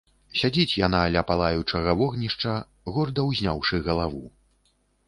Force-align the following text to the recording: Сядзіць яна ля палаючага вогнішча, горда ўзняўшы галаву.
Сядзіць 0.39 0.79
яна 0.85 1.01
ля 1.15 1.23
палаючага 1.31 1.95
вогнішча, 2.01 2.57
горда 2.97 3.31
ўзняўшы 3.31 3.75
галаву. 3.91 4.27